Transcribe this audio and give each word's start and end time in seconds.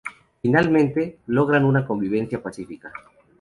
Finalmente, 0.41 1.19
logran 1.27 1.63
una 1.63 1.85
convivencia 1.85 2.41
pacifica. 2.41 2.91